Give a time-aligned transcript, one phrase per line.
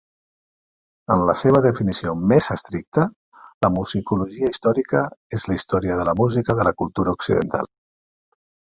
[1.15, 3.05] En la seva definició més estricta,
[3.67, 5.05] la musicologia històrica
[5.41, 7.73] és la història de la música de la cultura occidental.